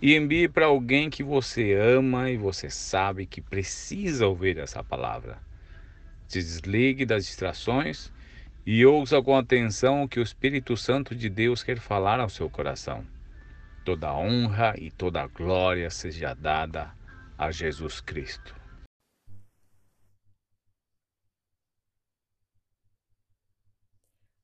[0.00, 5.38] e envie para alguém que você ama e você sabe que precisa ouvir essa palavra.
[6.28, 8.12] Se desligue das distrações
[8.64, 12.48] e ouça com atenção o que o Espírito Santo de Deus quer falar ao seu
[12.48, 13.04] coração.
[13.84, 16.94] Toda honra e toda glória seja dada
[17.36, 18.54] a Jesus Cristo.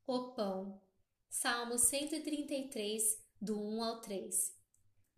[0.06, 0.80] O pão.
[1.28, 3.02] Salmo 133,
[3.40, 4.63] do 1 ao 3.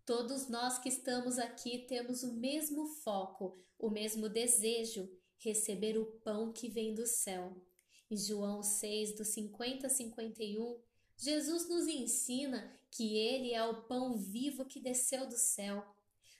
[0.07, 6.53] Todos nós que estamos aqui temos o mesmo foco, o mesmo desejo, receber o pão
[6.53, 7.61] que vem do céu.
[8.09, 10.81] Em João 6, do 50 a 51,
[11.17, 15.85] Jesus nos ensina que ele é o pão vivo que desceu do céu.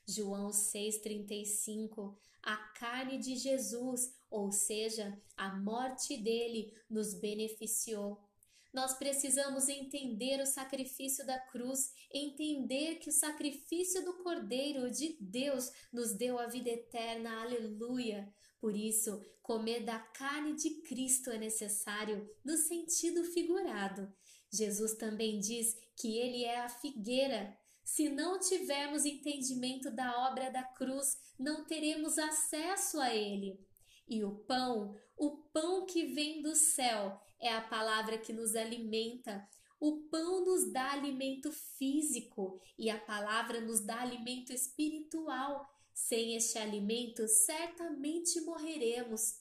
[0.07, 8.23] João 6,35 A carne de Jesus, ou seja, a morte dele, nos beneficiou.
[8.77, 15.73] Nós precisamos entender o sacrifício da cruz, entender que o sacrifício do Cordeiro de Deus
[15.91, 17.41] nos deu a vida eterna.
[17.41, 18.31] Aleluia!
[18.61, 24.13] Por isso, comer da carne de Cristo é necessário no sentido figurado.
[24.53, 27.57] Jesus também diz que ele é a figueira.
[27.83, 33.59] Se não tivermos entendimento da obra da cruz, não teremos acesso a ele.
[34.09, 39.47] E o pão, o pão que vem do céu, é a palavra que nos alimenta.
[39.79, 45.69] O pão nos dá alimento físico e a palavra nos dá alimento espiritual.
[45.93, 49.41] Sem este alimento, certamente morreremos.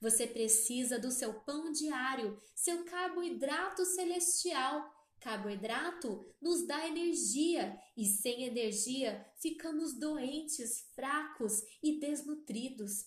[0.00, 4.90] Você precisa do seu pão diário, seu carboidrato celestial.
[5.20, 13.04] Carboidrato nos dá energia e sem energia ficamos doentes, fracos e desnutridos.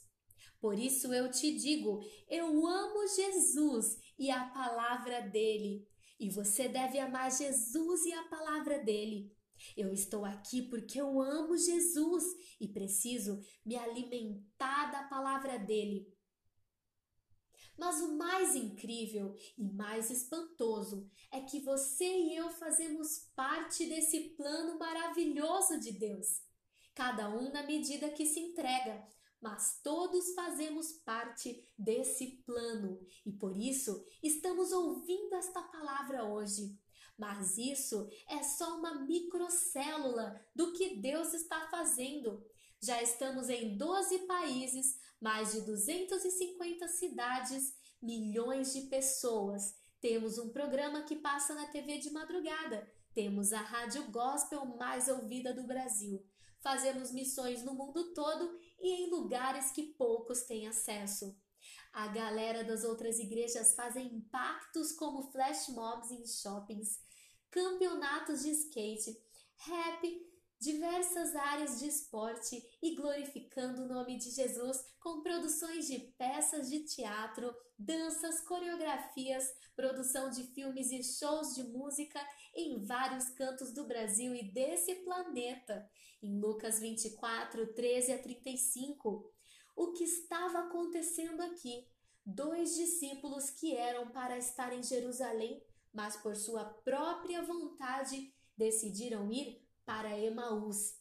[0.63, 5.85] Por isso eu te digo: eu amo Jesus e a palavra dele.
[6.18, 9.35] E você deve amar Jesus e a palavra dele.
[9.75, 12.24] Eu estou aqui porque eu amo Jesus
[12.62, 16.07] e preciso me alimentar da palavra dele.
[17.78, 24.30] Mas o mais incrível e mais espantoso é que você e eu fazemos parte desse
[24.38, 26.41] plano maravilhoso de Deus,
[26.95, 29.06] cada um na medida que se entrega,
[29.43, 36.79] mas todos fazemos parte desse plano e por isso estamos ouvindo esta palavra hoje.
[37.17, 42.41] Mas isso é só uma microcélula do que Deus está fazendo.
[42.81, 49.75] Já estamos em 12 países, mais de 250 cidades, milhões de pessoas.
[49.99, 52.89] Temos um programa que passa na TV de madrugada.
[53.13, 56.25] Temos a rádio gospel mais ouvida do Brasil.
[56.61, 61.35] Fazemos missões no mundo todo e em lugares que poucos têm acesso.
[61.94, 66.99] A galera das outras igrejas fazem impactos como flash mobs em shoppings,
[67.49, 69.17] campeonatos de skate,
[69.55, 76.69] rap, diversas áreas de esporte e glorificando o nome de Jesus com produções de peças
[76.69, 79.45] de teatro, danças, coreografias,
[79.75, 82.19] produção de filmes e shows de música
[82.55, 85.89] em vários cantos do Brasil e desse planeta.
[86.21, 89.31] Em Lucas 24, 13 a 35,
[89.75, 91.87] o que estava acontecendo aqui?
[92.25, 95.61] Dois discípulos que eram para estar em Jerusalém,
[95.93, 100.97] mas por sua própria vontade decidiram ir para Emaús.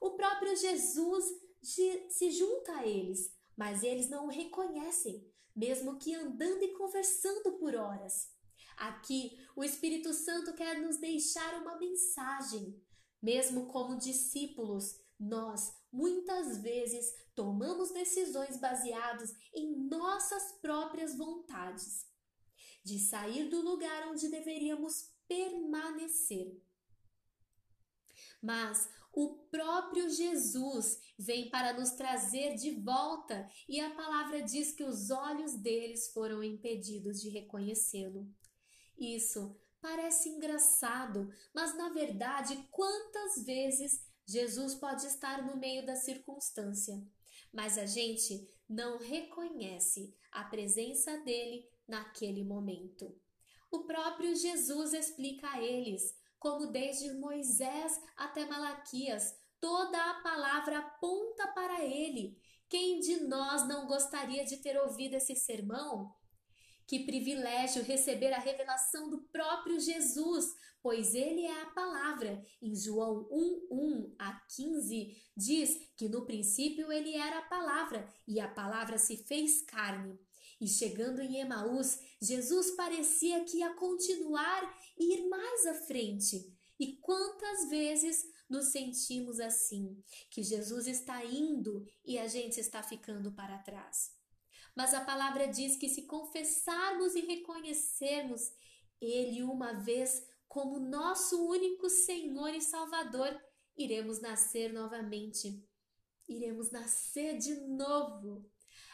[0.00, 1.24] O próprio Jesus
[1.62, 7.74] se junta a eles, mas eles não o reconhecem, mesmo que andando e conversando por
[7.74, 8.35] horas.
[8.76, 12.80] Aqui, o Espírito Santo quer nos deixar uma mensagem.
[13.22, 22.06] Mesmo como discípulos, nós muitas vezes tomamos decisões baseadas em nossas próprias vontades,
[22.84, 26.62] de sair do lugar onde deveríamos permanecer.
[28.42, 34.84] Mas o próprio Jesus vem para nos trazer de volta, e a palavra diz que
[34.84, 38.30] os olhos deles foram impedidos de reconhecê-lo.
[38.98, 47.00] Isso parece engraçado, mas na verdade, quantas vezes Jesus pode estar no meio da circunstância,
[47.52, 53.16] mas a gente não reconhece a presença dele naquele momento.
[53.70, 61.48] O próprio Jesus explica a eles como desde Moisés até Malaquias, Toda a palavra aponta
[61.48, 62.38] para ele.
[62.68, 66.14] Quem de nós não gostaria de ter ouvido esse sermão?
[66.86, 72.44] Que privilégio receber a revelação do próprio Jesus, pois ele é a palavra.
[72.62, 78.38] Em João 1, 1 a 15, diz que no princípio ele era a palavra, e
[78.38, 80.16] a palavra se fez carne.
[80.60, 86.56] E chegando em Emaús, Jesus parecia que ia continuar e ir mais à frente.
[86.78, 93.32] E quantas vezes nos sentimos assim, que Jesus está indo e a gente está ficando
[93.32, 94.15] para trás?
[94.76, 98.52] Mas a palavra diz que se confessarmos e reconhecermos
[99.00, 103.38] Ele uma vez como nosso único Senhor e Salvador,
[103.76, 105.66] iremos nascer novamente.
[106.28, 108.50] Iremos nascer de novo.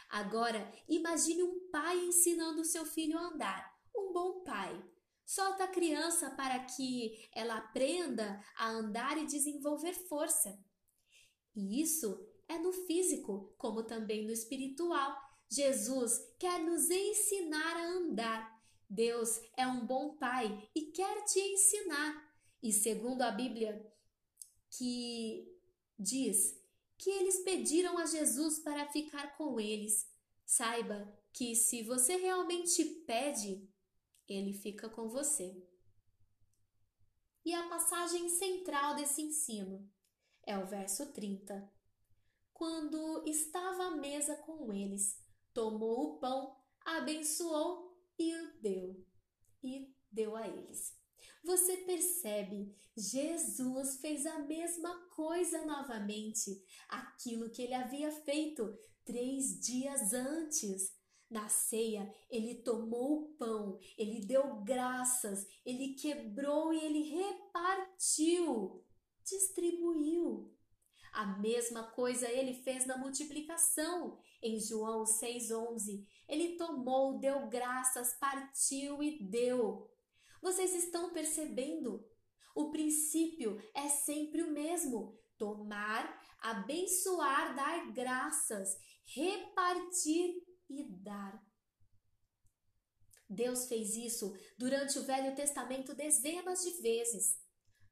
[0.09, 3.73] Agora, imagine um pai ensinando seu filho a andar.
[3.95, 4.83] Um bom pai.
[5.25, 10.59] Solta a criança para que ela aprenda a andar e desenvolver força.
[11.55, 15.17] E isso é no físico, como também no espiritual.
[15.53, 18.63] Jesus quer nos ensinar a andar.
[18.89, 22.33] Deus é um bom pai e quer te ensinar.
[22.61, 23.85] E segundo a Bíblia,
[24.71, 25.47] que
[25.99, 26.59] diz
[26.97, 30.09] que eles pediram a Jesus para ficar com eles.
[30.45, 33.69] Saiba que se você realmente pede,
[34.27, 35.63] ele fica com você.
[37.45, 39.87] E a passagem central desse ensino
[40.45, 41.71] é o verso 30.
[42.53, 45.21] Quando estava à mesa com eles,
[45.53, 46.55] tomou o pão,
[46.85, 49.05] abençoou e o deu,
[49.63, 50.93] e deu a eles.
[51.43, 60.13] Você percebe, Jesus fez a mesma coisa novamente, aquilo que ele havia feito três dias
[60.13, 60.93] antes.
[61.29, 68.85] Na ceia, ele tomou o pão, ele deu graças, ele quebrou e ele repartiu,
[69.25, 70.53] distribuiu.
[71.11, 74.19] A mesma coisa ele fez na multiplicação.
[74.43, 79.89] Em João 6,11, ele tomou, deu graças, partiu e deu.
[80.41, 82.05] Vocês estão percebendo?
[82.53, 91.41] O princípio é sempre o mesmo: tomar, abençoar, dar graças, repartir e dar.
[93.29, 97.39] Deus fez isso durante o Velho Testamento dezenas de vezes.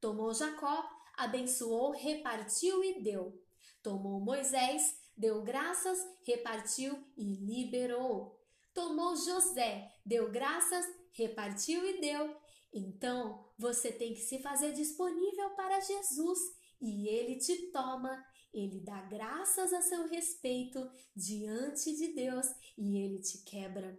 [0.01, 0.83] Tomou Jacó,
[1.15, 3.41] abençoou, repartiu e deu.
[3.81, 8.39] Tomou Moisés, deu graças, repartiu e liberou.
[8.73, 12.35] Tomou José, deu graças, repartiu e deu.
[12.73, 16.39] Então você tem que se fazer disponível para Jesus
[16.81, 20.79] e ele te toma ele dá graças a seu respeito
[21.15, 22.45] diante de Deus
[22.77, 23.97] e ele te quebra.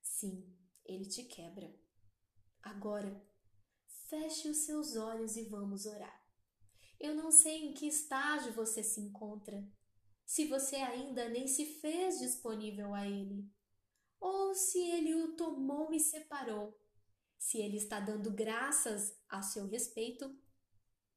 [0.00, 1.74] Sim, ele te quebra.
[2.62, 3.20] Agora,
[4.08, 6.19] feche os seus olhos e vamos orar.
[7.00, 9.66] Eu não sei em que estágio você se encontra,
[10.24, 13.50] se você ainda nem se fez disponível a Ele,
[14.20, 16.78] ou se Ele o tomou e separou,
[17.38, 20.38] se Ele está dando graças a seu respeito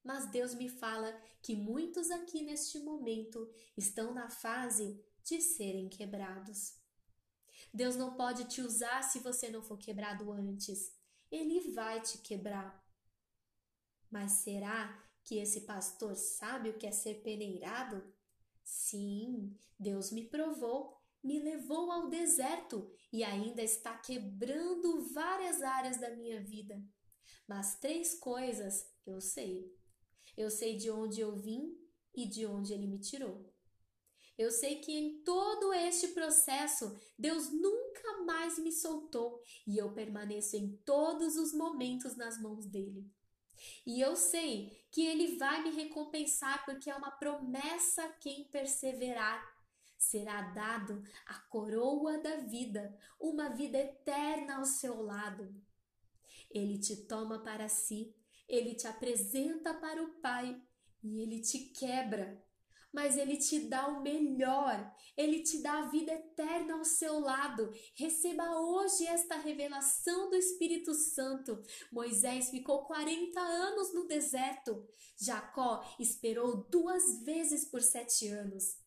[0.03, 6.77] mas Deus me fala que muitos aqui neste momento estão na fase de serem quebrados.
[7.73, 10.93] Deus não pode te usar se você não for quebrado antes.
[11.31, 12.83] Ele vai te quebrar.
[14.11, 18.03] Mas será que esse pastor sabe o que é ser peneirado?
[18.63, 26.09] Sim, Deus me provou, me levou ao deserto e ainda está quebrando várias áreas da
[26.15, 26.81] minha vida.
[27.47, 29.71] Mas três coisas eu sei.
[30.35, 31.77] Eu sei de onde eu vim
[32.13, 33.53] e de onde ele me tirou.
[34.37, 40.55] Eu sei que em todo este processo Deus nunca mais me soltou e eu permaneço
[40.55, 43.07] em todos os momentos nas mãos dele.
[43.85, 49.51] E eu sei que ele vai me recompensar porque é uma promessa quem perseverar.
[49.97, 55.55] Será dado a coroa da vida, uma vida eterna ao seu lado.
[56.51, 58.13] Ele te toma para si
[58.47, 60.61] ele te apresenta para o Pai
[61.01, 62.41] e ele te quebra,
[62.93, 67.71] mas ele te dá o melhor, ele te dá a vida eterna ao seu lado.
[67.95, 71.61] Receba hoje esta revelação do Espírito Santo.
[71.91, 74.87] Moisés ficou 40 anos no deserto,
[75.19, 78.77] Jacó esperou duas vezes por sete anos.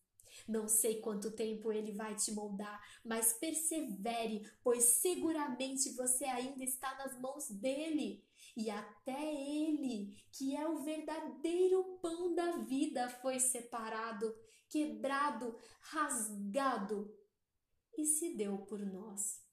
[0.47, 6.95] Não sei quanto tempo ele vai te moldar, mas persevere, pois seguramente você ainda está
[6.95, 8.23] nas mãos dele
[8.57, 14.35] e até ele, que é o verdadeiro pão da vida, foi separado,
[14.67, 17.15] quebrado, rasgado
[17.95, 19.46] e se deu por nós.